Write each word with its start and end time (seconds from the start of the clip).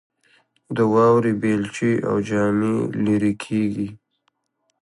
د 0.75 0.77
واورې 0.93 1.31
بیلچې 1.41 1.91
او 2.07 2.15
جامې 2.27 2.75
لیرې 3.05 3.33
کیږي 3.43 3.89